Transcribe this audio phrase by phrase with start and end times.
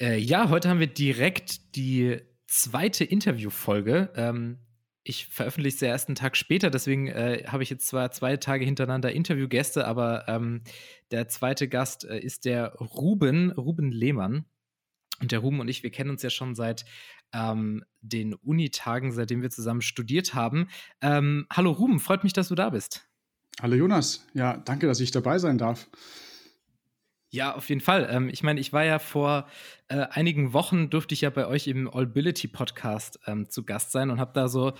[0.00, 4.10] Äh, ja, heute haben wir direkt die zweite Interviewfolge.
[4.14, 4.58] Ähm,
[5.04, 8.64] ich veröffentliche es erst einen Tag später, deswegen äh, habe ich jetzt zwar zwei Tage
[8.64, 10.62] hintereinander Interviewgäste, aber ähm,
[11.10, 14.44] der zweite Gast äh, ist der Ruben, Ruben Lehmann.
[15.20, 16.84] Und der Ruben und ich, wir kennen uns ja schon seit
[17.32, 20.68] ähm, den Unitagen, seitdem wir zusammen studiert haben.
[21.00, 23.08] Ähm, hallo Ruben, freut mich, dass du da bist.
[23.60, 25.88] Hallo Jonas, ja, danke, dass ich dabei sein darf.
[27.34, 28.06] Ja, auf jeden Fall.
[28.10, 29.48] Ähm, ich meine, ich war ja vor
[29.88, 34.10] äh, einigen Wochen, durfte ich ja bei euch im Allbility Podcast ähm, zu Gast sein
[34.10, 34.74] und habe da so,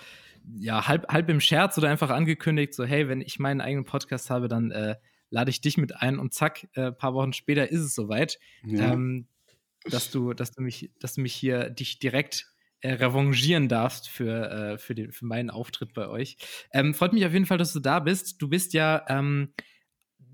[0.59, 4.29] ja, halb, halb im Scherz oder einfach angekündigt, so, hey, wenn ich meinen eigenen Podcast
[4.29, 4.97] habe, dann äh,
[5.31, 8.37] lade ich dich mit ein und zack, ein äh, paar Wochen später ist es soweit,
[8.63, 8.93] ja.
[8.93, 9.27] ähm,
[9.85, 12.45] dass, du, dass, du mich, dass du mich hier dich direkt
[12.81, 16.37] äh, revanchieren darfst für, äh, für, den, für meinen Auftritt bei euch.
[16.71, 18.39] Ähm, freut mich auf jeden Fall, dass du da bist.
[18.43, 19.53] Du bist ja ähm,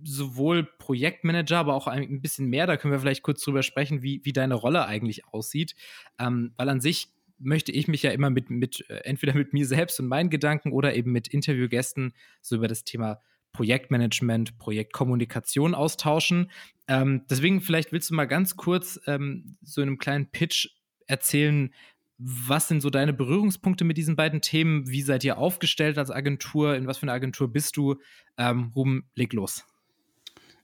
[0.03, 2.67] sowohl Projektmanager, aber auch ein bisschen mehr.
[2.67, 5.75] Da können wir vielleicht kurz drüber sprechen, wie, wie deine Rolle eigentlich aussieht.
[6.20, 9.66] Ähm, weil an sich möchte ich mich ja immer mit, mit, äh, entweder mit mir
[9.66, 13.19] selbst und meinen Gedanken oder eben mit Interviewgästen so über das Thema
[13.53, 16.52] Projektmanagement, Projektkommunikation austauschen.
[16.88, 20.69] Ähm, deswegen vielleicht willst du mal ganz kurz ähm, so in einem kleinen Pitch
[21.08, 21.73] erzählen,
[22.17, 24.89] was sind so deine Berührungspunkte mit diesen beiden Themen?
[24.89, 26.75] Wie seid ihr aufgestellt als Agentur?
[26.75, 27.95] In was für eine Agentur bist du?
[28.38, 29.66] Ähm, Ruben, leg los.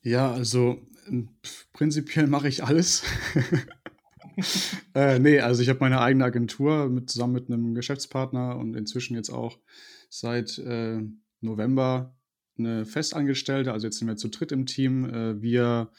[0.05, 0.79] Ja, also
[1.73, 3.01] prinzipiell mache ich alles.
[4.93, 9.15] äh, nee, also ich habe meine eigene Agentur mit, zusammen mit einem Geschäftspartner und inzwischen
[9.15, 9.57] jetzt auch
[10.09, 11.01] seit äh,
[11.41, 12.15] November
[12.59, 13.73] eine Festangestellte.
[13.73, 15.09] Also jetzt sind wir zu dritt im Team.
[15.09, 15.89] Äh, wir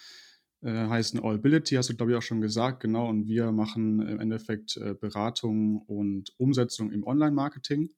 [0.62, 3.08] äh, heißen Allbility, hast du glaube ich auch schon gesagt, genau.
[3.08, 7.90] Und wir machen im Endeffekt äh, Beratung und Umsetzung im Online-Marketing.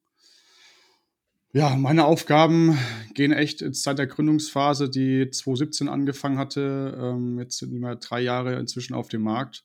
[1.58, 2.78] Ja, meine Aufgaben
[3.14, 6.96] gehen echt seit der Gründungsphase, die 2017 angefangen hatte.
[6.96, 9.64] Ähm, jetzt sind wir drei Jahre inzwischen auf dem Markt.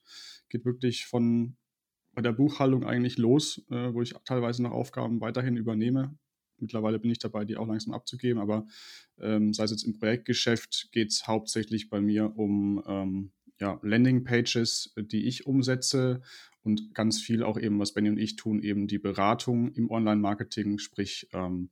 [0.49, 1.55] Geht wirklich von
[2.16, 6.17] bei der Buchhaltung eigentlich los, äh, wo ich teilweise noch Aufgaben weiterhin übernehme.
[6.58, 8.65] Mittlerweile bin ich dabei, die auch langsam abzugeben, aber
[9.20, 14.93] ähm, sei es jetzt im Projektgeschäft, geht es hauptsächlich bei mir um ähm, ja, Landingpages,
[14.97, 16.21] die ich umsetze
[16.64, 20.80] und ganz viel auch eben, was Benny und ich tun, eben die Beratung im Online-Marketing,
[20.80, 21.69] sprich ähm,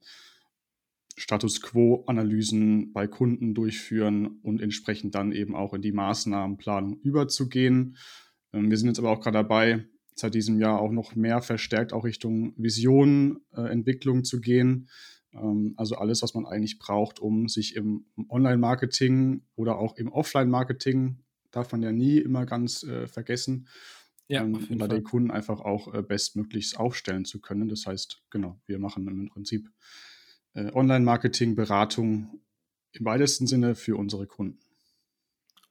[1.16, 7.96] Status Quo-Analysen bei Kunden durchführen und entsprechend dann eben auch in die Maßnahmenplanung überzugehen.
[8.52, 11.92] Ähm, wir sind jetzt aber auch gerade dabei, seit diesem Jahr auch noch mehr verstärkt
[11.92, 14.88] auch Richtung Vision, äh, zu gehen.
[15.32, 21.18] Ähm, also alles, was man eigentlich braucht, um sich im Online-Marketing oder auch im Offline-Marketing,
[21.52, 23.68] darf man ja nie immer ganz äh, vergessen,
[24.28, 27.68] ja, ähm, um da den Kunden einfach auch äh, bestmöglichst aufstellen zu können.
[27.68, 29.70] Das heißt, genau, wir machen im Prinzip
[30.54, 32.40] äh, Online-Marketing, Beratung
[32.92, 34.58] im weitesten Sinne für unsere Kunden.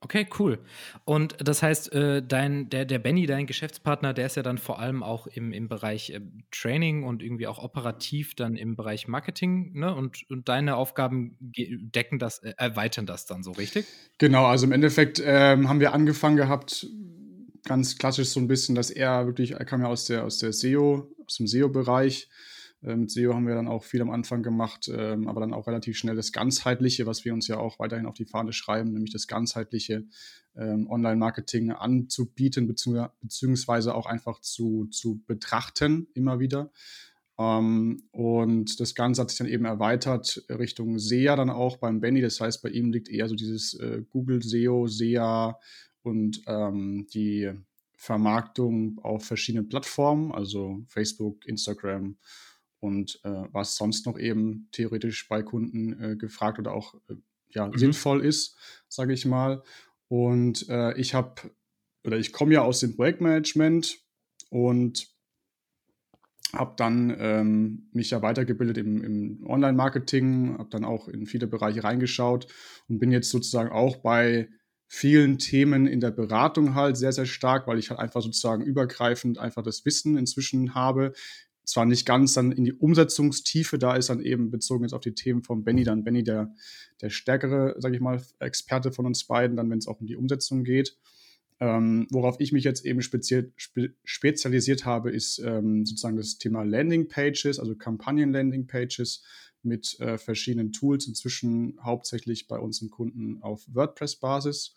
[0.03, 0.57] Okay, cool.
[1.05, 4.79] Und das heißt, äh, dein, der, der Benny, dein Geschäftspartner, der ist ja dann vor
[4.79, 9.73] allem auch im, im Bereich äh, Training und irgendwie auch operativ dann im Bereich Marketing,
[9.73, 9.93] ne?
[9.93, 13.85] Und, und deine Aufgaben decken das, äh, erweitern das dann so, richtig?
[14.17, 16.87] Genau, also im Endeffekt ähm, haben wir angefangen gehabt,
[17.63, 20.51] ganz klassisch so ein bisschen, dass er wirklich, er kam ja aus der, aus der
[20.51, 22.27] SEO, aus dem SEO-Bereich.
[22.83, 25.67] Äh, mit SEO haben wir dann auch viel am Anfang gemacht, ähm, aber dann auch
[25.67, 29.11] relativ schnell das Ganzheitliche, was wir uns ja auch weiterhin auf die Fahne schreiben, nämlich
[29.11, 30.05] das ganzheitliche
[30.55, 36.71] ähm, Online-Marketing anzubieten, beziehungsweise auch einfach zu, zu betrachten, immer wieder.
[37.37, 42.21] Ähm, und das Ganze hat sich dann eben erweitert Richtung SEA dann auch beim Benny.
[42.21, 45.57] Das heißt, bei ihm liegt eher so dieses äh, Google SEO, SEA
[46.03, 46.41] und
[47.13, 47.51] die
[47.95, 52.15] Vermarktung auf verschiedenen Plattformen, also Facebook, Instagram
[52.81, 57.15] und äh, was sonst noch eben theoretisch bei Kunden äh, gefragt oder auch äh,
[57.49, 57.77] ja, mhm.
[57.77, 58.57] sinnvoll ist,
[58.89, 59.63] sage ich mal.
[60.09, 61.51] Und äh, ich habe
[62.03, 63.99] oder ich komme ja aus dem Projektmanagement
[64.49, 65.07] und
[66.53, 71.83] habe dann ähm, mich ja weitergebildet im, im Online-Marketing, habe dann auch in viele Bereiche
[71.83, 72.47] reingeschaut
[72.89, 74.49] und bin jetzt sozusagen auch bei
[74.87, 79.37] vielen Themen in der Beratung halt sehr, sehr stark, weil ich halt einfach sozusagen übergreifend
[79.37, 81.13] einfach das Wissen inzwischen habe.
[81.63, 85.13] Zwar nicht ganz dann in die Umsetzungstiefe, da ist dann eben bezogen jetzt auf die
[85.13, 86.53] Themen von Benny, dann Benny der,
[87.01, 90.15] der stärkere, sage ich mal, Experte von uns beiden, dann wenn es auch um die
[90.15, 90.97] Umsetzung geht.
[91.59, 96.63] Ähm, worauf ich mich jetzt eben speziell, spe spezialisiert habe, ist ähm, sozusagen das Thema
[96.63, 99.23] Landing Pages, also Kampagnen Landing Pages
[99.61, 104.73] mit äh, verschiedenen Tools, inzwischen hauptsächlich bei unseren Kunden auf WordPress-Basis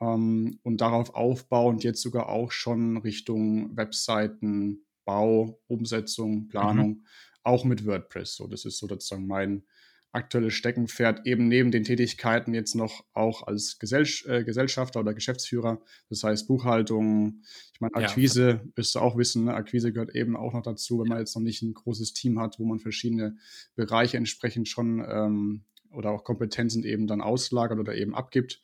[0.00, 7.06] ähm, und darauf aufbauend jetzt sogar auch schon Richtung Webseiten, Bau, Umsetzung, Planung, mhm.
[7.42, 8.36] auch mit WordPress.
[8.36, 9.64] So, das ist so sozusagen mein
[10.12, 15.80] aktuelle Steckenpferd, eben neben den Tätigkeiten jetzt noch auch als Gesell äh, Gesellschafter oder Geschäftsführer.
[16.10, 18.76] Das heißt Buchhaltung, ich meine, Akquise, ja.
[18.76, 19.54] wirst du auch wissen, ne?
[19.54, 22.58] Akquise gehört eben auch noch dazu, wenn man jetzt noch nicht ein großes Team hat,
[22.58, 23.36] wo man verschiedene
[23.74, 28.62] Bereiche entsprechend schon ähm, oder auch Kompetenzen eben dann auslagert oder eben abgibt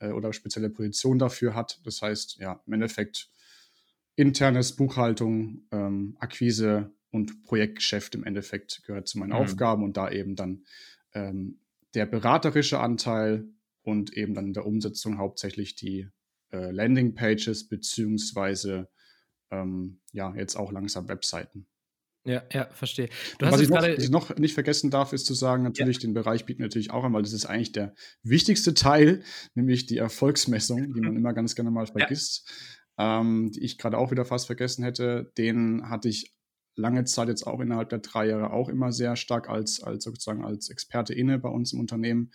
[0.00, 1.80] äh, oder spezielle Position dafür hat.
[1.84, 3.30] Das heißt, ja, im Endeffekt
[4.18, 9.36] internes Buchhaltung, ähm, Akquise und Projektgeschäft im Endeffekt gehört zu meinen mhm.
[9.36, 10.64] Aufgaben und da eben dann
[11.14, 11.60] ähm,
[11.94, 13.48] der beraterische Anteil
[13.82, 16.08] und eben dann in der Umsetzung hauptsächlich die
[16.52, 18.88] äh, Landingpages beziehungsweise
[19.52, 21.68] ähm, ja jetzt auch langsam Webseiten.
[22.24, 23.08] Ja, ja, verstehe.
[23.38, 26.02] Du was, ich noch, was ich noch nicht vergessen darf, ist zu sagen, natürlich, ja.
[26.02, 29.22] den Bereich bieten natürlich auch an, weil das ist eigentlich der wichtigste Teil,
[29.54, 32.77] nämlich die Erfolgsmessung, die man immer ganz gerne mal vergisst, ja.
[32.98, 35.32] Ähm, die ich gerade auch wieder fast vergessen hätte.
[35.38, 36.34] Den hatte ich
[36.74, 40.44] lange Zeit jetzt auch innerhalb der drei Jahre auch immer sehr stark als, als sozusagen
[40.44, 42.30] als Experte inne bei uns im Unternehmen.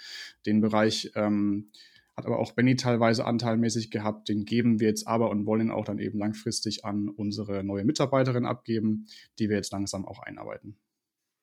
[0.45, 1.71] Den Bereich ähm,
[2.15, 4.29] hat aber auch Benny teilweise anteilmäßig gehabt.
[4.29, 8.45] Den geben wir jetzt aber und wollen auch dann eben langfristig an unsere neue Mitarbeiterin
[8.45, 9.07] abgeben,
[9.39, 10.77] die wir jetzt langsam auch einarbeiten.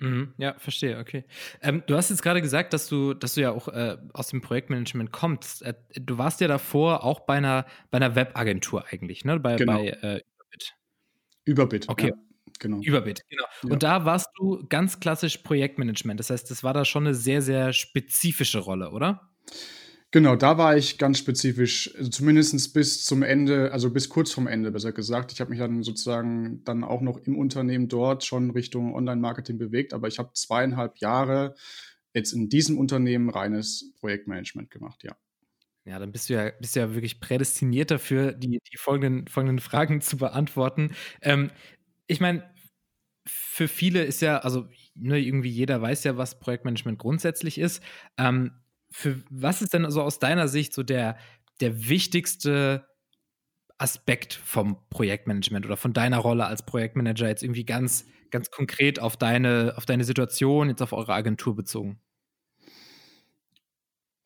[0.01, 1.25] Mhm, ja, verstehe, okay.
[1.61, 4.41] Ähm, du hast jetzt gerade gesagt, dass du, dass du ja auch äh, aus dem
[4.41, 5.63] Projektmanagement kommst.
[5.63, 9.39] Äh, du warst ja davor auch bei einer, bei einer Webagentur eigentlich, ne?
[9.39, 9.75] Bei, genau.
[9.75, 10.75] bei äh, Überbit.
[11.45, 11.89] Überbit.
[11.89, 12.09] Okay.
[12.09, 12.15] Ja,
[12.59, 12.81] genau.
[12.81, 13.45] Überbit, genau.
[13.63, 13.71] Ja.
[13.71, 16.19] Und da warst du ganz klassisch Projektmanagement.
[16.19, 19.29] Das heißt, das war da schon eine sehr, sehr spezifische Rolle, oder?
[20.13, 24.49] Genau, da war ich ganz spezifisch, also zumindest bis zum Ende, also bis kurz vorm
[24.49, 25.31] Ende, besser gesagt.
[25.31, 29.95] Ich habe mich dann sozusagen dann auch noch im Unternehmen dort schon Richtung Online-Marketing bewegt,
[29.95, 31.55] aber ich habe zweieinhalb Jahre
[32.13, 35.17] jetzt in diesem Unternehmen reines Projektmanagement gemacht, ja.
[35.85, 40.01] Ja, dann bist du ja, bist ja wirklich prädestiniert dafür, die, die folgenden, folgenden Fragen
[40.01, 40.91] zu beantworten.
[41.23, 41.51] Ähm,
[42.09, 42.53] ich meine,
[43.27, 47.83] für viele ist ja, also ne, irgendwie jeder weiß ja, was Projektmanagement grundsätzlich ist.
[48.19, 48.53] Ähm,
[48.91, 51.17] für was ist denn also aus deiner Sicht so der,
[51.61, 52.87] der wichtigste
[53.79, 59.17] Aspekt vom Projektmanagement oder von deiner Rolle als Projektmanager jetzt irgendwie ganz, ganz konkret auf
[59.17, 62.01] deine, auf deine Situation, jetzt auf eure Agentur bezogen?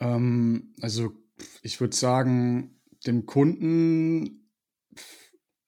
[0.00, 1.12] Ähm, also
[1.62, 4.50] ich würde sagen, dem Kunden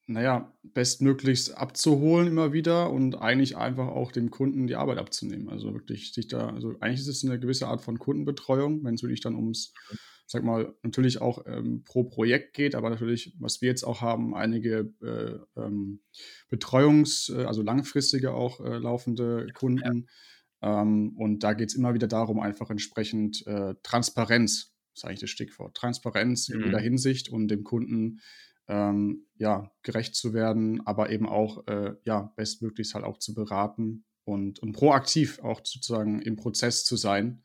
[0.07, 5.49] naja, bestmöglichst abzuholen immer wieder und eigentlich einfach auch dem Kunden die Arbeit abzunehmen.
[5.49, 9.03] Also wirklich sich da, also eigentlich ist es eine gewisse Art von Kundenbetreuung, wenn es
[9.03, 9.75] wirklich dann ums,
[10.27, 14.35] sag mal, natürlich auch ähm, pro Projekt geht, aber natürlich, was wir jetzt auch haben,
[14.35, 16.01] einige äh, ähm,
[16.51, 20.07] Betreuungs-, äh, also langfristige auch äh, laufende Kunden.
[20.63, 20.83] Ja.
[20.83, 25.31] Ähm, und da geht es immer wieder darum, einfach entsprechend äh, Transparenz, ist eigentlich das
[25.31, 26.61] Stichwort, Transparenz mhm.
[26.61, 28.21] in jeder Hinsicht und dem Kunden
[28.69, 34.05] ähm, ja, gerecht zu werden, aber eben auch äh, ja, bestmöglichst halt auch zu beraten
[34.25, 37.43] und, und proaktiv auch sozusagen im Prozess zu sein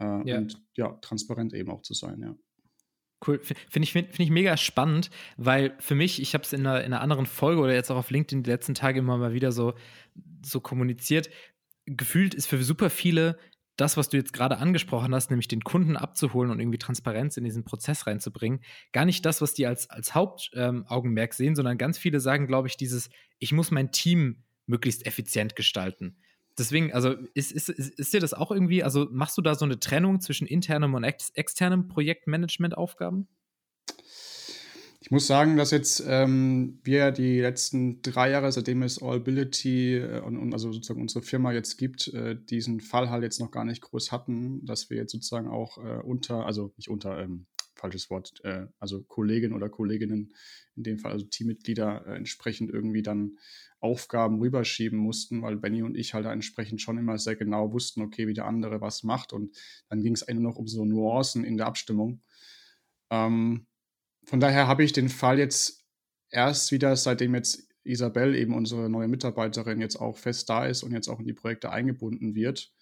[0.00, 0.38] äh, ja.
[0.38, 2.34] und ja, transparent eben auch zu sein, ja.
[3.26, 6.78] Cool, finde ich, find, ich mega spannend, weil für mich, ich habe es in einer,
[6.80, 9.52] in einer anderen Folge oder jetzt auch auf LinkedIn die letzten Tage immer mal wieder
[9.52, 9.74] so,
[10.42, 11.28] so kommuniziert.
[11.84, 13.38] Gefühlt ist für super viele
[13.80, 17.44] das, was du jetzt gerade angesprochen hast, nämlich den Kunden abzuholen und irgendwie Transparenz in
[17.44, 18.60] diesen Prozess reinzubringen,
[18.92, 22.68] gar nicht das, was die als, als Hauptaugenmerk ähm, sehen, sondern ganz viele sagen, glaube
[22.68, 26.16] ich, dieses, ich muss mein Team möglichst effizient gestalten.
[26.58, 29.64] Deswegen, also ist, ist, ist, ist dir das auch irgendwie, also machst du da so
[29.64, 33.28] eine Trennung zwischen internem und ex externem Projektmanagement-Aufgaben?
[35.02, 40.20] Ich muss sagen, dass jetzt ähm, wir die letzten drei Jahre, seitdem es Allability äh,
[40.20, 43.64] und, und, also sozusagen unsere Firma jetzt gibt, äh, diesen Fall halt jetzt noch gar
[43.64, 47.46] nicht groß hatten, dass wir jetzt sozusagen auch äh, unter, also nicht unter, ähm,
[47.80, 50.34] falsches Wort, äh, also Kolleginnen oder Kolleginnen,
[50.76, 53.38] in dem Fall also Teammitglieder, äh, entsprechend irgendwie dann
[53.80, 58.28] Aufgaben rüberschieben mussten, weil Benny und ich halt entsprechend schon immer sehr genau wussten, okay,
[58.28, 59.56] wie der andere was macht und
[59.88, 62.20] dann ging es eigentlich noch um so Nuancen in der Abstimmung.
[63.10, 63.66] Ähm,
[64.30, 65.84] von daher habe ich den Fall jetzt
[66.30, 70.92] erst wieder, seitdem jetzt Isabel, eben unsere neue Mitarbeiterin, jetzt auch fest da ist und
[70.92, 72.72] jetzt auch in die Projekte eingebunden wird.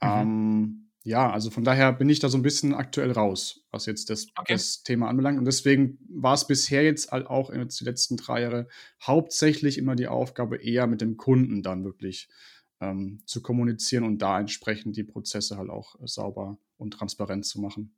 [0.00, 0.08] Mhm.
[0.08, 4.08] Ähm, ja, also von daher bin ich da so ein bisschen aktuell raus, was jetzt
[4.08, 4.52] das, okay.
[4.52, 5.36] das Thema anbelangt.
[5.36, 8.68] Und deswegen war es bisher jetzt halt auch in die letzten drei Jahre
[9.02, 12.28] hauptsächlich immer die Aufgabe, eher mit dem Kunden dann wirklich
[12.80, 17.96] ähm, zu kommunizieren und da entsprechend die Prozesse halt auch sauber und transparent zu machen.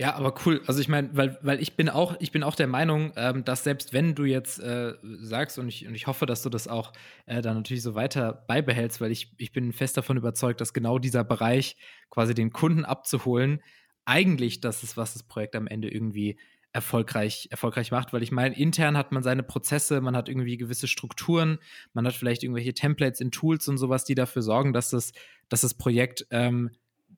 [0.00, 0.62] Ja, aber cool.
[0.66, 3.64] Also ich meine, weil, weil ich bin auch, ich bin auch der Meinung, ähm, dass
[3.64, 6.94] selbst wenn du jetzt äh, sagst, und ich, und ich hoffe, dass du das auch
[7.26, 10.98] äh, dann natürlich so weiter beibehältst, weil ich, ich bin fest davon überzeugt, dass genau
[10.98, 11.76] dieser Bereich,
[12.08, 13.60] quasi den Kunden abzuholen,
[14.06, 16.38] eigentlich das ist, was das Projekt am Ende irgendwie
[16.72, 20.88] erfolgreich, erfolgreich macht, weil ich meine, intern hat man seine Prozesse, man hat irgendwie gewisse
[20.88, 21.58] Strukturen,
[21.92, 25.12] man hat vielleicht irgendwelche Templates in Tools und sowas, die dafür sorgen, dass das,
[25.50, 26.70] dass das Projekt ähm,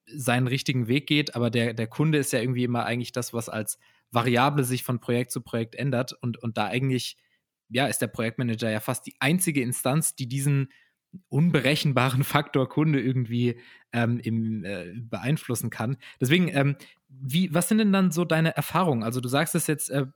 [0.06, 3.48] seinen richtigen Weg geht, aber der, der Kunde ist ja irgendwie immer eigentlich das, was
[3.48, 3.78] als
[4.10, 6.12] Variable sich von Projekt zu Projekt ändert.
[6.20, 7.16] Und, und da eigentlich,
[7.68, 10.70] ja, ist der Projektmanager ja fast die einzige Instanz, die diesen
[11.28, 13.58] unberechenbaren Faktor Kunde irgendwie
[13.92, 15.96] ähm, im, äh, beeinflussen kann.
[16.20, 16.76] Deswegen, ähm,
[17.08, 19.02] wie, was sind denn dann so deine Erfahrungen?
[19.02, 20.06] Also du sagst es jetzt, äh,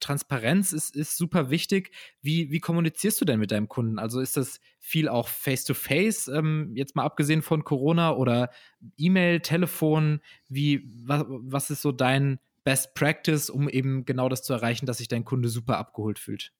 [0.00, 1.92] Transparenz ist, ist super wichtig.
[2.20, 3.98] Wie, wie kommunizierst du denn mit deinem Kunden?
[3.98, 8.50] Also ist das viel auch face-to-face, -face, ähm, jetzt mal abgesehen von Corona oder
[8.96, 10.20] E-Mail, Telefon?
[10.48, 14.98] Wie, was, was ist so dein Best Practice, um eben genau das zu erreichen, dass
[14.98, 16.52] sich dein Kunde super abgeholt fühlt?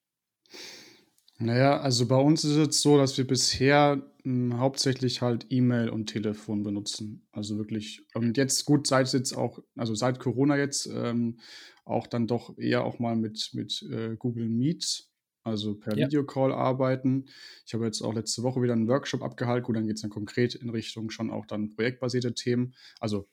[1.42, 6.06] Naja, also bei uns ist es so, dass wir bisher hm, hauptsächlich halt E-Mail und
[6.06, 7.26] Telefon benutzen.
[7.32, 11.38] Also wirklich, und jetzt gut, seit jetzt auch, also seit Corona jetzt, ähm,
[11.84, 15.08] auch dann doch eher auch mal mit, mit äh, Google Meet,
[15.42, 16.06] also per ja.
[16.06, 17.26] Videocall arbeiten.
[17.66, 19.64] Ich habe jetzt auch letzte Woche wieder einen Workshop abgehalten.
[19.64, 22.74] Gut, dann geht es dann konkret in Richtung schon auch dann projektbasierte Themen.
[23.00, 23.28] Also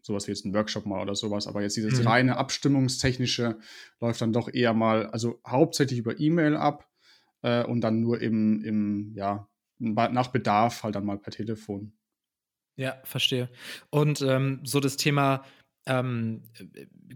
[0.00, 2.06] sowas wie jetzt ein Workshop mal oder sowas, aber jetzt dieses mhm.
[2.06, 3.58] reine Abstimmungstechnische
[4.00, 6.89] läuft dann doch eher mal, also hauptsächlich über E-Mail ab
[7.42, 11.92] äh, und dann nur im, im, ja, nach Bedarf halt dann mal per Telefon.
[12.76, 13.50] Ja, verstehe.
[13.90, 15.44] Und ähm, so das Thema,
[15.86, 16.42] ähm,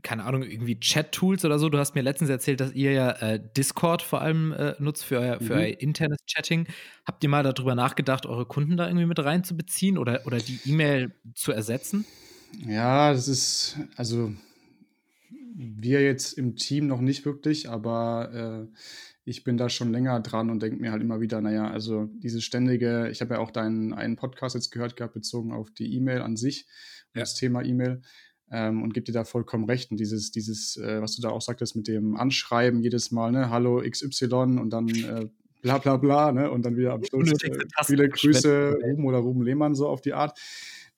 [0.02, 1.68] keine Ahnung, irgendwie Chat-Tools oder so.
[1.68, 5.18] Du hast mir letztens erzählt, dass ihr ja äh, Discord vor allem äh, nutzt für
[5.18, 5.60] euer, für mhm.
[5.60, 6.66] euer internes Chatting.
[7.06, 11.14] Habt ihr mal darüber nachgedacht, eure Kunden da irgendwie mit reinzubeziehen oder, oder die E-Mail
[11.34, 12.04] zu ersetzen?
[12.66, 14.32] Ja, das ist, also
[15.54, 18.76] wir jetzt im Team noch nicht wirklich, aber äh,
[19.24, 22.44] ich bin da schon länger dran und denke mir halt immer wieder, naja, also dieses
[22.44, 26.20] ständige, ich habe ja auch deinen einen Podcast jetzt gehört gehabt, bezogen auf die E-Mail
[26.20, 26.66] an sich,
[27.14, 27.20] ja.
[27.20, 28.02] das Thema E-Mail.
[28.50, 29.90] Ähm, und gebe dir da vollkommen recht.
[29.90, 33.48] Und dieses, dieses, äh, was du da auch sagtest mit dem Anschreiben jedes Mal, ne,
[33.48, 35.26] Hallo XY und dann äh,
[35.62, 39.42] bla bla bla, ne, und dann wieder am Schluss äh, viele Grüße, Ruben oder Ruben
[39.42, 40.38] Lehmann, so auf die Art.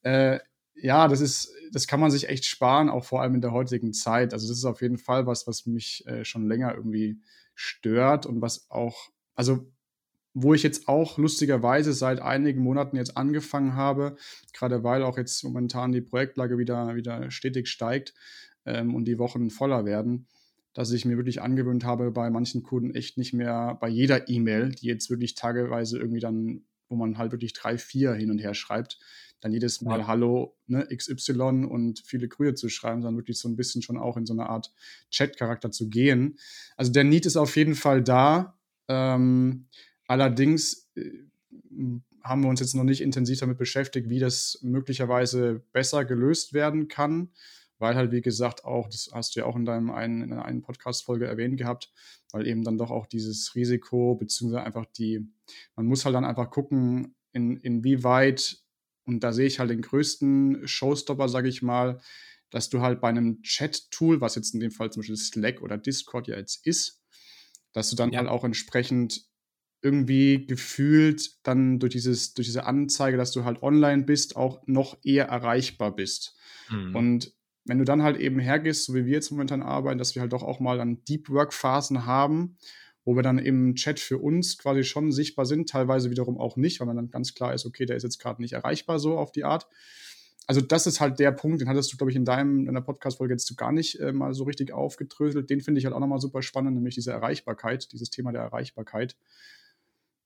[0.01, 0.39] Äh,
[0.75, 3.93] ja, das ist, das kann man sich echt sparen, auch vor allem in der heutigen
[3.93, 4.33] Zeit.
[4.33, 7.21] Also das ist auf jeden Fall was, was mich äh, schon länger irgendwie
[7.57, 9.71] stört und was auch, also
[10.33, 14.15] wo ich jetzt auch lustigerweise seit einigen Monaten jetzt angefangen habe,
[14.53, 18.13] gerade weil auch jetzt momentan die Projektlage wieder, wieder stetig steigt
[18.65, 20.27] ähm, und die Wochen voller werden,
[20.73, 24.69] dass ich mir wirklich angewöhnt habe, bei manchen Kunden echt nicht mehr bei jeder E-Mail,
[24.69, 28.53] die jetzt wirklich tageweise irgendwie dann, wo man halt wirklich drei, vier hin und her
[28.53, 28.99] schreibt,
[29.39, 30.07] dann jedes Mal ja.
[30.07, 34.17] Hallo ne, XY und viele Grüße zu schreiben, sondern wirklich so ein bisschen schon auch
[34.17, 34.73] in so eine Art
[35.11, 36.37] Chat-Charakter zu gehen.
[36.75, 38.57] Also der Need ist auf jeden Fall da.
[38.87, 39.67] Ähm,
[40.07, 41.11] allerdings äh,
[42.23, 46.87] haben wir uns jetzt noch nicht intensiv damit beschäftigt, wie das möglicherweise besser gelöst werden
[46.87, 47.29] kann,
[47.79, 50.61] weil halt, wie gesagt, auch, das hast du ja auch in deinem einen, in einer
[50.61, 51.91] Podcast-Folge erwähnt gehabt,
[52.31, 55.27] weil eben dann doch auch dieses Risiko, beziehungsweise einfach die,
[55.75, 58.57] man muss halt dann einfach gucken, in, inwieweit
[59.07, 61.99] und da sehe ich halt den größten Showstopper, sage ich mal,
[62.49, 65.77] dass du halt bei einem Chat-Tool, was jetzt in dem Fall zum Beispiel Slack oder
[65.77, 67.01] Discord ja jetzt ist,
[67.73, 68.19] dass du dann ja.
[68.19, 69.25] halt auch entsprechend
[69.81, 74.97] irgendwie gefühlt dann durch, dieses, durch diese Anzeige, dass du halt online bist, auch noch
[75.03, 76.35] eher erreichbar bist.
[76.69, 76.95] Mhm.
[76.95, 77.33] Und
[77.65, 80.33] wenn du dann halt eben hergehst, so wie wir jetzt momentan arbeiten, dass wir halt
[80.33, 82.57] doch auch mal dann Deep Work-Phasen haben,
[83.07, 86.81] wo wir dann im Chat für uns quasi schon sichtbar sind, teilweise wiederum auch nicht,
[86.81, 89.31] weil man dann ganz klar ist, okay, der ist jetzt gerade nicht erreichbar so auf
[89.31, 89.65] die Art.
[90.45, 92.81] Also das ist halt der Punkt, den hattest du, glaube ich, in deinem, in deiner
[92.81, 95.49] Podcast-Folge jetzt gar nicht äh, mal so richtig aufgedröselt.
[95.49, 99.15] Den finde ich halt auch nochmal super spannend, nämlich diese Erreichbarkeit, dieses Thema der Erreichbarkeit.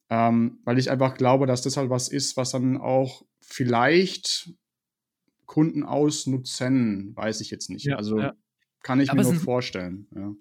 [0.10, 4.56] Ähm, weil ich einfach glaube, dass das halt was ist, was dann auch vielleicht
[5.46, 7.86] Kunden ausnutzen, weiß ich jetzt nicht.
[7.86, 8.34] Ja, also ja.
[8.82, 10.08] kann ich Aber mir nur vorstellen.
[10.16, 10.34] Ja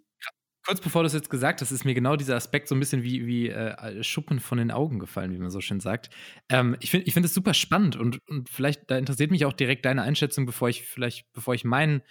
[0.67, 3.03] kurz bevor du es jetzt gesagt hast, ist mir genau dieser Aspekt so ein bisschen
[3.03, 6.11] wie, wie äh, Schuppen von den Augen gefallen, wie man so schön sagt.
[6.49, 9.53] Ähm, ich finde ich find es super spannend und, und vielleicht, da interessiert mich auch
[9.53, 12.03] direkt deine Einschätzung, bevor ich vielleicht, bevor ich mein,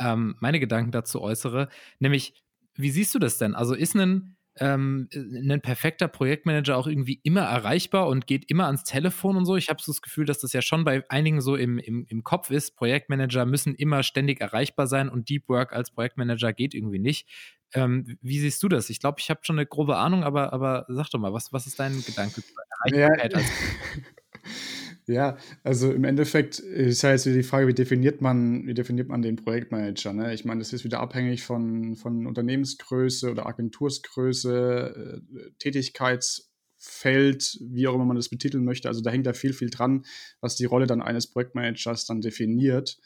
[0.00, 1.68] ähm, meine Gedanken dazu äußere.
[1.98, 2.34] Nämlich,
[2.74, 3.54] wie siehst du das denn?
[3.54, 8.84] Also ist ein ähm, ein perfekter Projektmanager auch irgendwie immer erreichbar und geht immer ans
[8.84, 9.56] Telefon und so.
[9.56, 12.24] Ich habe so das Gefühl, dass das ja schon bei einigen so im, im, im
[12.24, 12.76] Kopf ist.
[12.76, 17.28] Projektmanager müssen immer ständig erreichbar sein und Deep Work als Projektmanager geht irgendwie nicht.
[17.74, 18.88] Ähm, wie siehst du das?
[18.90, 21.66] Ich glaube, ich habe schon eine grobe Ahnung, aber, aber sag doch mal, was, was
[21.66, 22.42] ist dein Gedanke
[22.90, 23.32] Erreichbarkeit?
[23.34, 23.40] Ja.
[25.08, 29.08] Ja, also im Endeffekt ist ja jetzt wieder die Frage, wie definiert man, wie definiert
[29.08, 30.12] man den Projektmanager?
[30.12, 30.34] Ne?
[30.34, 37.94] Ich meine, das ist wieder abhängig von, von Unternehmensgröße oder Agentursgröße, äh, Tätigkeitsfeld, wie auch
[37.94, 38.88] immer man das betiteln möchte.
[38.88, 40.04] Also da hängt da viel, viel dran,
[40.40, 42.98] was die Rolle dann eines Projektmanagers dann definiert.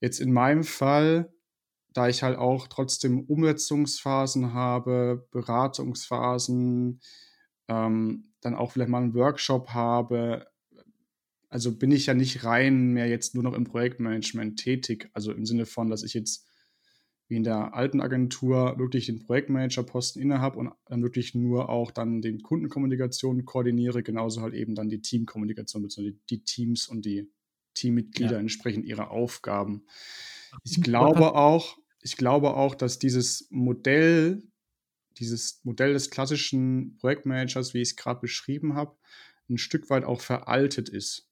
[0.00, 1.32] Jetzt in meinem Fall
[1.92, 7.00] da ich halt auch trotzdem Umsetzungsphasen habe, Beratungsphasen,
[7.68, 10.46] ähm, dann auch vielleicht mal einen Workshop habe.
[11.50, 15.10] Also bin ich ja nicht rein mehr jetzt nur noch im Projektmanagement tätig.
[15.12, 16.46] Also im Sinne von, dass ich jetzt
[17.30, 22.22] wie in der alten Agentur wirklich den Projektmanager-Posten innehabe und dann wirklich nur auch dann
[22.22, 27.30] den Kundenkommunikation koordiniere, genauso halt eben dann die Teamkommunikation, beziehungsweise die Teams und die
[27.74, 28.38] Teammitglieder ja.
[28.38, 29.84] entsprechend ihre Aufgaben.
[30.64, 34.42] Ich glaube auch, ich glaube auch, dass dieses Modell,
[35.18, 38.96] dieses Modell des klassischen Projektmanagers, wie ich es gerade beschrieben habe,
[39.48, 41.29] ein Stück weit auch veraltet ist.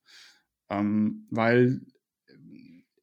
[0.71, 1.81] Ähm, weil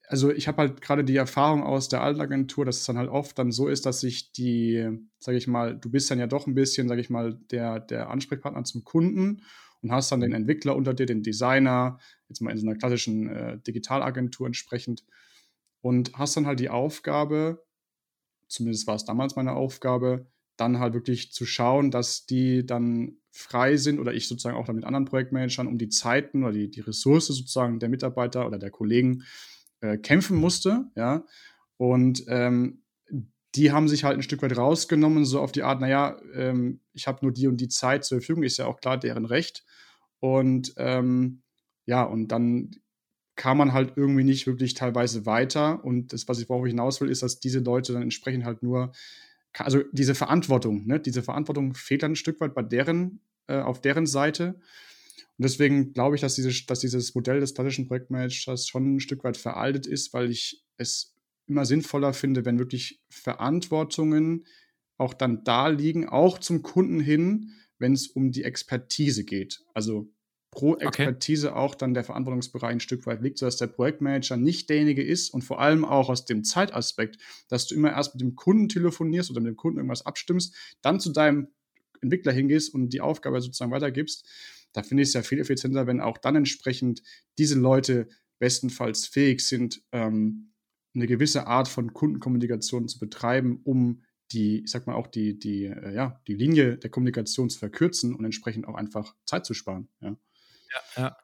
[0.07, 3.09] also ich habe halt gerade die Erfahrung aus der alten Agentur, dass es dann halt
[3.09, 4.87] oft dann so ist, dass sich die,
[5.19, 8.09] sage ich mal, du bist dann ja doch ein bisschen, sage ich mal, der, der
[8.09, 9.41] Ansprechpartner zum Kunden
[9.81, 13.29] und hast dann den Entwickler unter dir, den Designer, jetzt mal in so einer klassischen
[13.29, 15.03] äh, Digitalagentur entsprechend
[15.81, 17.65] und hast dann halt die Aufgabe,
[18.47, 23.75] zumindest war es damals meine Aufgabe, dann halt wirklich zu schauen, dass die dann frei
[23.77, 26.81] sind oder ich sozusagen auch dann mit anderen Projektmanagern um die Zeiten oder die, die
[26.81, 29.23] Ressource sozusagen der Mitarbeiter oder der Kollegen
[29.81, 31.25] äh, kämpfen musste, ja.
[31.77, 32.83] Und ähm,
[33.55, 37.07] die haben sich halt ein Stück weit rausgenommen, so auf die Art, naja, ähm, ich
[37.07, 39.65] habe nur die und die Zeit zur Verfügung, ist ja auch klar deren Recht.
[40.19, 41.41] Und ähm,
[41.85, 42.71] ja, und dann
[43.35, 45.83] kam man halt irgendwie nicht wirklich teilweise weiter.
[45.83, 48.91] Und das, was ich worauf hinaus will, ist, dass diese Leute dann entsprechend halt nur,
[49.57, 53.81] also diese Verantwortung, ne, diese Verantwortung fehlt dann ein Stück weit bei deren, äh, auf
[53.81, 54.55] deren Seite.
[55.37, 59.23] Und deswegen glaube ich, dass, diese, dass dieses Modell des klassischen Projektmanagers schon ein Stück
[59.23, 61.13] weit veraltet ist, weil ich es
[61.47, 64.45] immer sinnvoller finde, wenn wirklich Verantwortungen
[64.97, 69.61] auch dann da liegen, auch zum Kunden hin, wenn es um die Expertise geht.
[69.73, 70.09] Also
[70.55, 71.59] pro Expertise okay.
[71.59, 75.43] auch dann der Verantwortungsbereich ein Stück weit liegt, sodass der Projektmanager nicht derjenige ist und
[75.43, 77.17] vor allem auch aus dem Zeitaspekt,
[77.49, 80.99] dass du immer erst mit dem Kunden telefonierst oder mit dem Kunden irgendwas abstimmst, dann
[80.99, 81.49] zu deinem
[82.01, 84.27] Entwickler hingehst und die Aufgabe sozusagen weitergibst,
[84.73, 87.03] da finde ich es ja viel effizienter, wenn auch dann entsprechend
[87.37, 88.07] diese Leute
[88.39, 90.53] bestenfalls fähig sind, ähm,
[90.93, 95.65] eine gewisse Art von Kundenkommunikation zu betreiben, um die, ich sag mal, auch die, die,
[95.65, 99.87] äh, ja, die Linie der Kommunikation zu verkürzen und entsprechend auch einfach Zeit zu sparen.
[100.01, 100.17] Ja,
[100.73, 101.03] ja.
[101.03, 101.17] ja.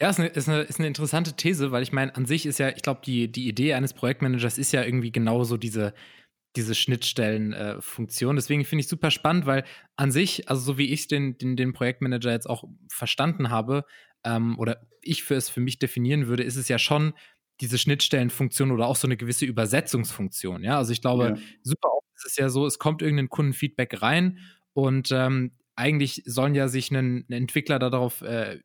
[0.00, 2.58] Ja, ist eine, ist, eine, ist eine interessante These, weil ich meine, an sich ist
[2.58, 5.94] ja, ich glaube, die, die Idee eines Projektmanagers ist ja irgendwie genauso diese,
[6.56, 8.36] diese Schnittstellenfunktion.
[8.36, 9.64] Äh, Deswegen finde ich super spannend, weil
[9.96, 13.84] an sich, also so wie ich den, den, den Projektmanager jetzt auch verstanden habe,
[14.24, 17.14] ähm, oder ich für es für mich definieren würde, ist es ja schon
[17.60, 20.62] diese Schnittstellenfunktion oder auch so eine gewisse Übersetzungsfunktion.
[20.64, 21.36] Ja, also ich glaube, ja.
[21.62, 24.38] super oft ist es ja so, es kommt irgendein Kundenfeedback rein
[24.72, 28.58] und ähm, eigentlich sollen ja sich ein, ein Entwickler darauf äh,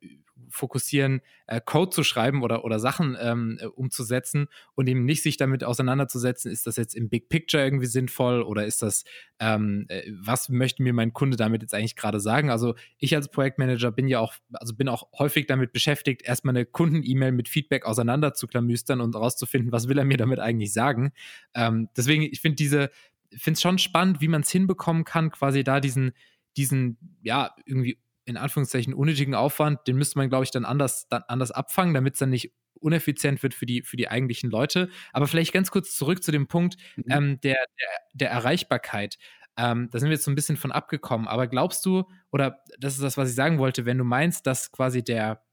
[0.49, 5.38] fokussieren, äh, Code zu schreiben oder, oder Sachen ähm, äh, umzusetzen und eben nicht sich
[5.38, 9.03] damit auseinanderzusetzen, ist das jetzt im Big Picture irgendwie sinnvoll oder ist das,
[9.39, 12.49] ähm, äh, was möchte mir mein Kunde damit jetzt eigentlich gerade sagen?
[12.49, 16.65] Also ich als Projektmanager bin ja auch, also bin auch häufig damit beschäftigt, erstmal eine
[16.65, 21.13] Kunden-E-Mail mit Feedback auseinander zu klamüstern und rauszufinden, was will er mir damit eigentlich sagen.
[21.53, 22.89] Ähm, deswegen, ich finde diese,
[23.36, 26.13] finde es schon spannend, wie man es hinbekommen kann, quasi da diesen,
[26.58, 31.23] diesen, ja, irgendwie in Anführungszeichen unnötigen Aufwand, den müsste man, glaube ich, dann anders, dann
[31.27, 34.89] anders abfangen, damit es dann nicht uneffizient wird für die, für die eigentlichen Leute.
[35.12, 37.03] Aber vielleicht ganz kurz zurück zu dem Punkt mhm.
[37.09, 39.17] ähm, der, der, der, Erreichbarkeit.
[39.57, 41.27] Ähm, da sind wir jetzt so ein bisschen von abgekommen.
[41.27, 44.71] Aber glaubst du, oder das ist das, was ich sagen wollte, wenn du meinst, dass
[44.71, 45.43] quasi der,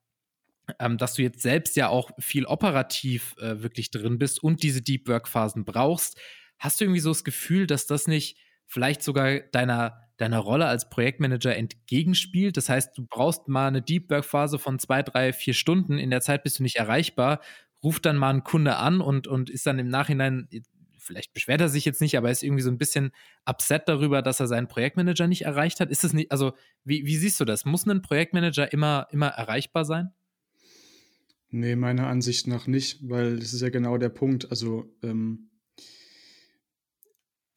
[0.78, 4.83] ähm, dass du jetzt selbst ja auch viel operativ äh, wirklich drin bist und diese
[4.83, 6.18] Deep Work Phasen brauchst,
[6.59, 10.90] hast du irgendwie so das Gefühl, dass das nicht vielleicht sogar deiner deiner Rolle als
[10.90, 12.56] Projektmanager entgegenspielt.
[12.56, 15.98] Das heißt, du brauchst mal eine Deep Work Phase von zwei, drei, vier Stunden.
[15.98, 17.40] In der Zeit bist du nicht erreichbar.
[17.83, 20.48] Ruft dann mal ein Kunde an und, und ist dann im Nachhinein,
[20.98, 23.11] vielleicht beschwert er sich jetzt nicht, aber ist irgendwie so ein bisschen
[23.48, 25.90] upset darüber, dass er seinen Projektmanager nicht erreicht hat.
[25.90, 26.52] Ist das nicht, also
[26.85, 27.64] wie, wie siehst du das?
[27.64, 30.12] Muss ein Projektmanager immer, immer erreichbar sein?
[31.50, 34.50] Nee, meiner Ansicht nach nicht, weil das ist ja genau der Punkt.
[34.50, 35.50] Also ähm,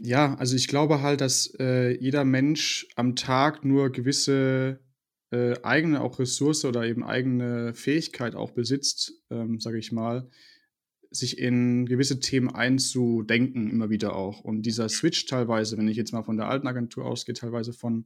[0.05, 4.81] ja, also ich glaube halt, dass äh, jeder Mensch am Tag nur gewisse
[5.31, 10.29] äh, eigene auch Ressource oder eben eigene Fähigkeit auch besitzt, ähm, sage ich mal,
[11.09, 14.41] sich in gewisse Themen einzudenken, immer wieder auch.
[14.41, 18.05] Und dieser Switch teilweise, wenn ich jetzt mal von der alten Agentur ausgehe, teilweise von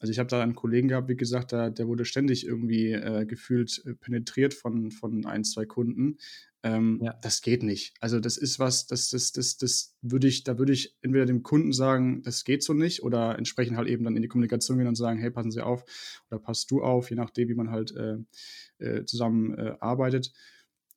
[0.00, 3.26] also ich habe da einen Kollegen gehabt, wie gesagt, der, der wurde ständig irgendwie äh,
[3.26, 6.16] gefühlt äh, penetriert von, von ein, zwei Kunden.
[6.62, 7.14] Ähm, ja.
[7.22, 7.94] Das geht nicht.
[8.00, 11.42] Also das ist was, das, das, das, das würde ich, da würde ich entweder dem
[11.42, 14.86] Kunden sagen, das geht so nicht, oder entsprechend halt eben dann in die Kommunikation gehen
[14.86, 15.84] und sagen, hey, passen Sie auf
[16.30, 18.18] oder passt du auf, je nachdem, wie man halt äh,
[18.78, 20.32] äh, zusammen äh, arbeitet.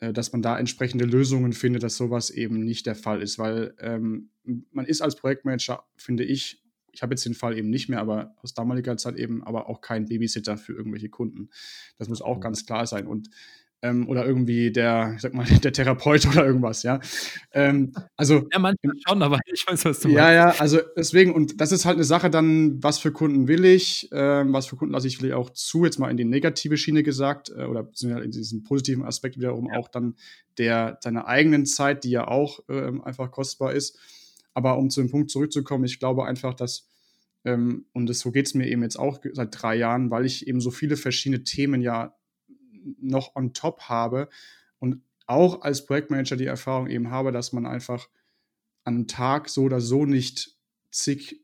[0.04, 3.74] äh, dass man da entsprechende Lösungen findet, dass sowas eben nicht der Fall ist, weil
[3.80, 4.30] ähm,
[4.72, 8.36] man ist als Projektmanager, finde ich, ich habe jetzt den Fall eben nicht mehr, aber
[8.42, 11.50] aus damaliger Zeit eben aber auch kein Babysitter für irgendwelche Kunden.
[11.98, 12.42] Das muss auch mhm.
[12.42, 13.08] ganz klar sein.
[13.08, 13.30] Und
[13.84, 17.00] ähm, oder irgendwie der, ich sag mal, der Therapeut oder irgendwas, ja.
[17.52, 20.18] Ähm, also, ja, manchmal schon, aber ich weiß, was du meinst.
[20.18, 23.66] Ja, ja, also deswegen, und das ist halt eine Sache dann, was für Kunden will
[23.66, 26.78] ich, ähm, was für Kunden lasse ich vielleicht auch zu, jetzt mal in die negative
[26.78, 29.78] Schiene gesagt, äh, oder in diesen positiven Aspekt wiederum ja.
[29.78, 30.16] auch dann
[30.58, 34.00] der, deiner eigenen Zeit, die ja auch ähm, einfach kostbar ist.
[34.54, 36.88] Aber um zu dem Punkt zurückzukommen, ich glaube einfach, dass
[37.44, 40.48] ähm, und das, so geht es mir eben jetzt auch seit drei Jahren, weil ich
[40.48, 42.16] eben so viele verschiedene Themen ja
[43.00, 44.30] noch on top habe
[44.80, 48.10] und auch als Projektmanager die Erfahrung eben habe, dass man einfach
[48.84, 50.58] an einem Tag so oder so nicht
[50.92, 51.42] zig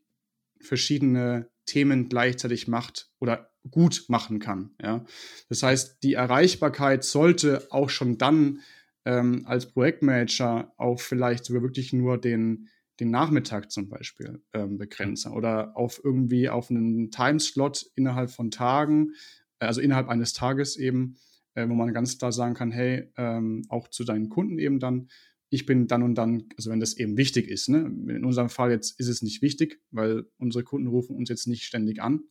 [0.60, 4.70] verschiedene Themen gleichzeitig macht oder gut machen kann.
[4.80, 5.04] Ja?
[5.48, 8.60] Das heißt, die Erreichbarkeit sollte auch schon dann
[9.04, 12.68] ähm, als Projektmanager auf vielleicht sogar wirklich nur den,
[13.00, 19.14] den Nachmittag zum Beispiel ähm, begrenzen oder auf irgendwie auf einen Timeslot innerhalb von Tagen,
[19.58, 21.16] also innerhalb eines Tages eben
[21.60, 25.08] äh, wo man ganz klar sagen kann, hey, ähm, auch zu deinen Kunden eben dann,
[25.50, 27.78] ich bin dann und dann, also wenn das eben wichtig ist, ne?
[27.78, 31.64] in unserem Fall jetzt ist es nicht wichtig, weil unsere Kunden rufen uns jetzt nicht
[31.64, 32.24] ständig an,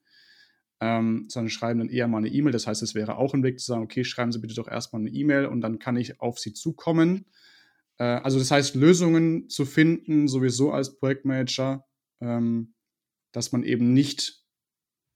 [0.79, 2.53] ähm, sondern schreiben dann eher mal eine E-Mail.
[2.53, 5.01] Das heißt, es wäre auch ein Weg zu sagen, okay, schreiben Sie bitte doch erstmal
[5.01, 7.25] eine E-Mail und dann kann ich auf Sie zukommen.
[7.97, 11.85] Äh, also das heißt, Lösungen zu finden, sowieso als Projektmanager,
[12.21, 12.73] ähm,
[13.33, 14.45] dass man eben nicht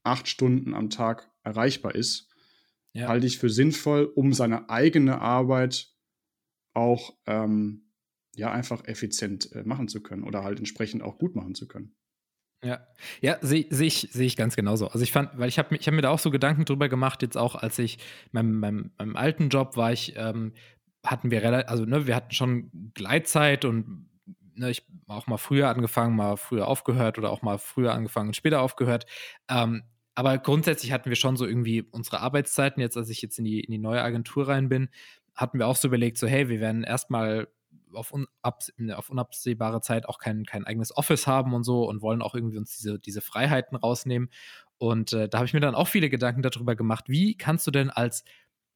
[0.03, 2.32] acht Stunden am Tag erreichbar ist,
[2.93, 3.07] ja.
[3.07, 5.91] halte ich für sinnvoll, um seine eigene Arbeit
[6.73, 7.91] auch ähm,
[8.35, 11.95] ja einfach effizient äh, machen zu können oder halt entsprechend auch gut machen zu können.
[12.63, 12.87] Ja,
[13.19, 14.87] ja, sehe seh ich, seh ich ganz genauso.
[14.87, 17.21] Also ich fand, weil ich habe ich hab mir da auch so Gedanken drüber gemacht,
[17.21, 17.97] jetzt auch als ich
[18.31, 20.53] meinem, meinem, meinem alten Job war ich, ähm,
[21.05, 24.09] hatten wir relativ, also ne, wir hatten schon Gleitzeit und
[24.55, 28.35] ne, ich auch mal früher angefangen, mal früher aufgehört oder auch mal früher angefangen und
[28.35, 29.05] später aufgehört.
[29.49, 29.83] Ähm,
[30.15, 32.81] aber grundsätzlich hatten wir schon so irgendwie unsere Arbeitszeiten.
[32.81, 34.89] Jetzt, als ich jetzt in die, in die neue Agentur rein bin,
[35.35, 37.47] hatten wir auch so überlegt, so, hey, wir werden erstmal
[37.93, 42.21] auf, unabs auf unabsehbare Zeit auch kein, kein eigenes Office haben und so und wollen
[42.21, 44.29] auch irgendwie uns diese, diese Freiheiten rausnehmen.
[44.77, 47.71] Und äh, da habe ich mir dann auch viele Gedanken darüber gemacht, wie kannst du
[47.71, 48.23] denn als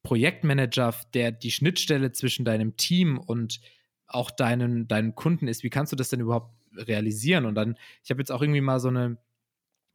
[0.02, 3.60] Projektmanager, der die Schnittstelle zwischen deinem Team und
[4.06, 7.44] auch deinen, deinen Kunden ist, wie kannst du das denn überhaupt realisieren?
[7.44, 9.18] Und dann, ich habe jetzt auch irgendwie mal so eine,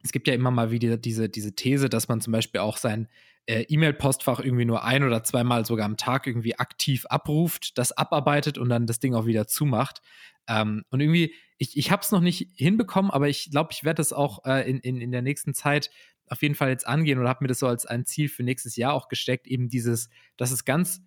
[0.04, 3.08] es gibt ja immer mal wieder diese, diese These, dass man zum Beispiel auch sein
[3.46, 8.58] äh, E-Mail-Postfach irgendwie nur ein oder zweimal sogar am Tag irgendwie aktiv abruft, das abarbeitet
[8.58, 10.02] und dann das Ding auch wieder zumacht.
[10.46, 13.96] Ähm, und irgendwie, ich, ich habe es noch nicht hinbekommen, aber ich glaube, ich werde
[13.96, 15.90] das auch äh, in, in, in der nächsten Zeit
[16.28, 18.76] auf jeden Fall jetzt angehen oder habe mir das so als ein Ziel für nächstes
[18.76, 21.02] Jahr auch gesteckt, eben dieses, dass es ganz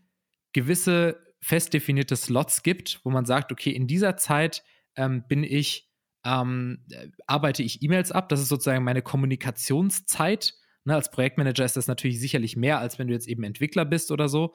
[0.53, 4.63] gewisse fest definierte Slots gibt, wo man sagt, okay, in dieser Zeit
[4.95, 5.86] ähm, bin ich
[6.27, 6.79] ähm,
[7.25, 8.29] arbeite ich E-Mails ab.
[8.29, 10.53] Das ist sozusagen meine Kommunikationszeit.
[10.83, 14.11] Ne, als Projektmanager ist das natürlich sicherlich mehr, als wenn du jetzt eben Entwickler bist
[14.11, 14.53] oder so.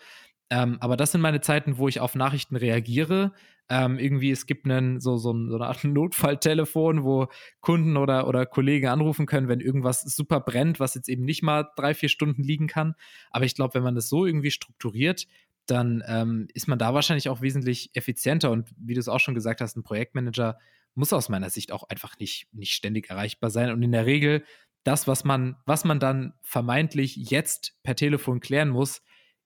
[0.51, 3.33] Ähm, aber das sind meine Zeiten, wo ich auf Nachrichten reagiere.
[3.71, 7.29] Ähm, irgendwie, es gibt einen, so, so, so eine Art Notfalltelefon, wo
[7.61, 11.71] Kunden oder, oder Kollegen anrufen können, wenn irgendwas super brennt, was jetzt eben nicht mal
[11.77, 12.95] drei, vier Stunden liegen kann.
[13.31, 15.27] Aber ich glaube, wenn man das so irgendwie strukturiert,
[15.67, 18.51] dann ähm, ist man da wahrscheinlich auch wesentlich effizienter.
[18.51, 20.59] Und wie du es auch schon gesagt hast, ein Projektmanager
[20.95, 23.71] muss aus meiner Sicht auch einfach nicht, nicht ständig erreichbar sein.
[23.71, 24.45] Und in der Regel,
[24.85, 29.03] das, was man, was man dann vermeintlich jetzt per Telefon klären muss,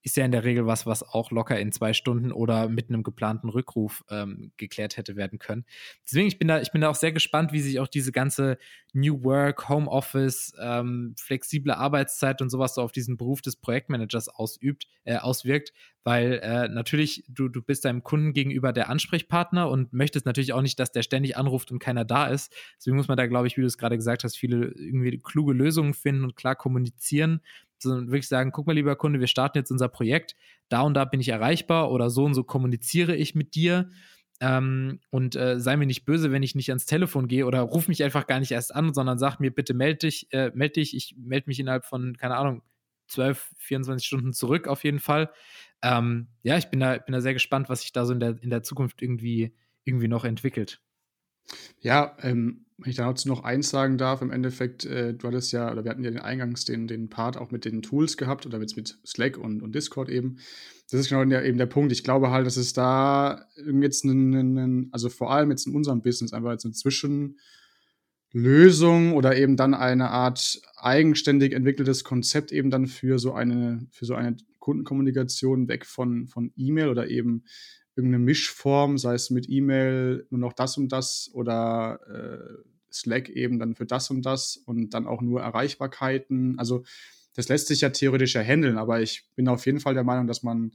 [0.06, 3.02] ist ja in der Regel was, was auch locker in zwei Stunden oder mit einem
[3.02, 5.64] geplanten Rückruf ähm, geklärt hätte werden können.
[6.04, 8.56] Deswegen, ich bin da, ich bin da auch sehr gespannt, wie sich auch diese ganze
[8.92, 14.86] New Work, Homeoffice, ähm, flexible Arbeitszeit und sowas so auf diesen Beruf des Projektmanagers ausübt,
[15.02, 15.72] äh, auswirkt,
[16.04, 20.62] weil äh, natürlich du, du bist deinem Kunden gegenüber der Ansprechpartner und möchtest natürlich auch
[20.62, 22.54] nicht, dass der ständig anruft und keiner da ist.
[22.78, 25.52] Deswegen muss man da, glaube ich, wie du es gerade gesagt hast, viele irgendwie kluge
[25.52, 27.40] Lösungen finden und klar kommunizieren
[27.82, 30.34] sondern wirklich sagen, guck mal, lieber Kunde, wir starten jetzt unser Projekt,
[30.68, 33.90] da und da bin ich erreichbar oder so und so kommuniziere ich mit dir.
[34.40, 37.88] Ähm, und äh, sei mir nicht böse, wenn ich nicht ans Telefon gehe oder ruf
[37.88, 40.94] mich einfach gar nicht erst an, sondern sag mir bitte melde dich, äh, melde dich,
[40.94, 42.62] ich melde mich innerhalb von, keine Ahnung,
[43.08, 45.30] 12, 24 Stunden zurück auf jeden Fall.
[45.82, 48.42] Ähm, ja, ich bin da, bin da sehr gespannt, was sich da so in der,
[48.42, 50.82] in der Zukunft irgendwie, irgendwie noch entwickelt.
[51.80, 55.72] Ja, ähm, wenn ich dazu noch eins sagen darf, im Endeffekt, äh, du hattest ja,
[55.72, 58.60] oder wir hatten ja den Eingangs den, den Part auch mit den Tools gehabt oder
[58.60, 60.36] jetzt mit Slack und, und Discord eben.
[60.90, 61.90] Das ist genau der, eben der Punkt.
[61.92, 66.34] Ich glaube halt, dass es da jetzt einen, also vor allem jetzt in unserem Business
[66.34, 73.18] einfach jetzt eine Zwischenlösung oder eben dann eine Art eigenständig entwickeltes Konzept eben dann für
[73.18, 77.44] so eine, für so eine Kundenkommunikation weg von, von E-Mail oder eben
[77.96, 83.58] irgendeine Mischform, sei es mit E-Mail nur noch das und das oder äh, Slack eben
[83.58, 86.58] dann für das und das und dann auch nur Erreichbarkeiten.
[86.58, 86.84] Also
[87.34, 90.26] das lässt sich ja theoretisch ja handeln, aber ich bin auf jeden Fall der Meinung,
[90.26, 90.72] dass man,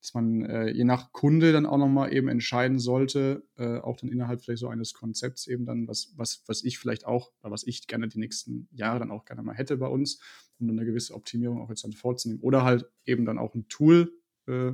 [0.00, 4.10] dass man äh, je nach Kunde dann auch nochmal eben entscheiden sollte, äh, auch dann
[4.10, 7.86] innerhalb vielleicht so eines Konzepts eben dann, was, was, was ich vielleicht auch, was ich
[7.86, 10.20] gerne die nächsten Jahre dann auch gerne mal hätte bei uns,
[10.58, 12.40] um eine gewisse Optimierung auch jetzt dann vorzunehmen.
[12.42, 14.12] Oder halt eben dann auch ein Tool,
[14.46, 14.72] äh,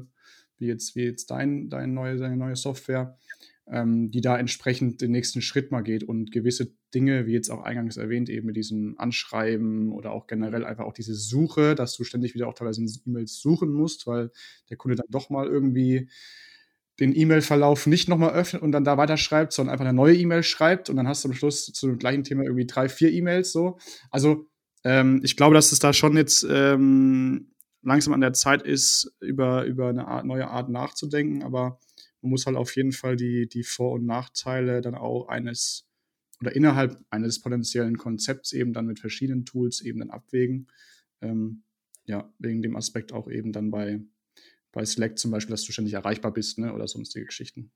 [0.62, 3.18] wie jetzt, wie jetzt dein, dein neue, deine neue Software,
[3.70, 7.62] ähm, die da entsprechend den nächsten Schritt mal geht und gewisse Dinge, wie jetzt auch
[7.62, 12.04] eingangs erwähnt, eben mit diesem Anschreiben oder auch generell einfach auch diese Suche, dass du
[12.04, 14.30] ständig wieder auch teilweise E-Mails suchen musst, weil
[14.70, 16.08] der Kunde dann doch mal irgendwie
[17.00, 20.90] den E-Mail-Verlauf nicht nochmal öffnet und dann da weiterschreibt, sondern einfach eine neue E-Mail schreibt
[20.90, 23.78] und dann hast du am Schluss zu dem gleichen Thema irgendwie drei, vier E-Mails so.
[24.10, 24.46] Also
[24.84, 29.64] ähm, ich glaube, dass es da schon jetzt ähm, langsam an der Zeit ist, über,
[29.64, 31.78] über eine Art, neue Art nachzudenken, aber
[32.20, 35.88] man muss halt auf jeden Fall die, die Vor- und Nachteile dann auch eines
[36.40, 40.66] oder innerhalb eines potenziellen Konzepts eben dann mit verschiedenen Tools eben dann abwägen.
[41.20, 41.62] Ähm,
[42.04, 44.00] ja, wegen dem Aspekt auch eben dann bei,
[44.72, 47.70] bei Slack zum Beispiel, dass du ständig erreichbar bist ne, oder sonstige Geschichten.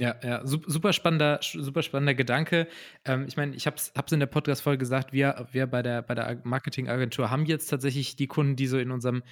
[0.00, 2.68] Ja, ja, super spannender, super spannender Gedanke.
[3.04, 6.14] Ähm, ich meine, ich habe es in der Podcast-Folge gesagt, wir, wir bei der, bei
[6.14, 9.22] der Marketingagentur haben jetzt tatsächlich die Kunden, die so in unserem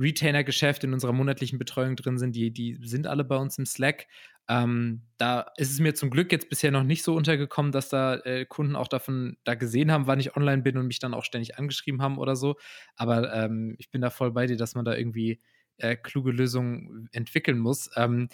[0.00, 4.08] Retainer-Geschäft, in unserer monatlichen Betreuung drin sind, die, die sind alle bei uns im Slack.
[4.48, 8.16] Ähm, da ist es mir zum Glück jetzt bisher noch nicht so untergekommen, dass da
[8.16, 11.24] äh, Kunden auch davon da gesehen haben, wann ich online bin und mich dann auch
[11.24, 12.56] ständig angeschrieben haben oder so.
[12.96, 15.40] Aber ähm, ich bin da voll bei dir, dass man da irgendwie
[15.78, 17.90] äh, kluge Lösungen entwickeln muss.
[17.96, 18.28] Ähm,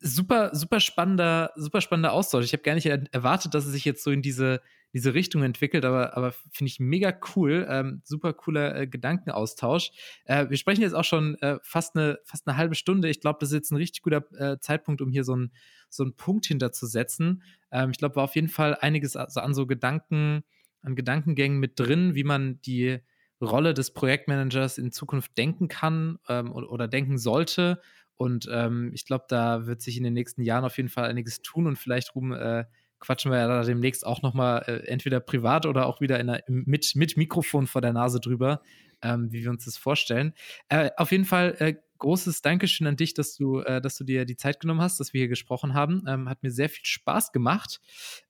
[0.00, 2.44] super, super spannender, super spannender Austausch.
[2.44, 4.60] Ich habe gar nicht erwartet, dass es sich jetzt so in diese,
[4.92, 7.66] diese Richtung entwickelt, aber, aber finde ich mega cool.
[7.68, 9.90] Ähm, super cooler äh, Gedankenaustausch.
[10.24, 13.08] Äh, wir sprechen jetzt auch schon äh, fast, eine, fast eine halbe Stunde.
[13.08, 15.52] Ich glaube, das ist jetzt ein richtig guter äh, Zeitpunkt, um hier so, ein,
[15.88, 17.42] so einen Punkt hinterzusetzen.
[17.70, 20.44] Ähm, ich glaube, war auf jeden Fall einiges an so Gedanken,
[20.82, 22.98] an Gedankengängen mit drin, wie man die
[23.40, 27.80] Rolle des Projektmanagers in Zukunft denken kann ähm, oder denken sollte
[28.18, 31.40] und ähm, ich glaube, da wird sich in den nächsten Jahren auf jeden Fall einiges
[31.40, 32.64] tun und vielleicht, Ruben, äh,
[32.98, 36.96] quatschen wir ja da demnächst auch nochmal äh, entweder privat oder auch wieder einer, mit,
[36.96, 38.60] mit Mikrofon vor der Nase drüber,
[39.02, 40.34] ähm, wie wir uns das vorstellen.
[40.68, 44.24] Äh, auf jeden Fall äh, großes Dankeschön an dich, dass du, äh, dass du dir
[44.24, 46.02] die Zeit genommen hast, dass wir hier gesprochen haben.
[46.08, 47.80] Ähm, hat mir sehr viel Spaß gemacht.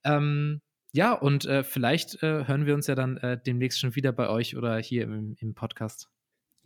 [0.03, 4.29] Ähm, ja, und äh, vielleicht äh, hören wir uns ja dann demnächst schon wieder bei
[4.29, 6.09] euch oder hier im, im Podcast.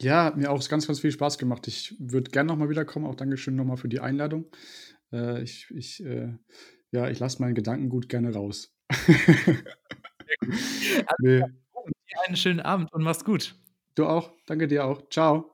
[0.02, 1.68] Ja, hat mir auch ganz, ganz viel Spaß gemacht.
[1.68, 3.06] Ich würde gerne nochmal wiederkommen.
[3.06, 4.46] Auch Dankeschön nochmal für die Einladung.
[5.12, 6.34] Äh, ich, ich, äh,
[6.92, 8.76] ja, ich lasse meinen Gedanken gut gerne raus.
[11.20, 11.44] nee.
[12.26, 13.56] Einen schönen Abend und mach's gut.
[13.96, 14.32] Du auch.
[14.46, 15.10] Danke dir auch.
[15.10, 15.53] Ciao.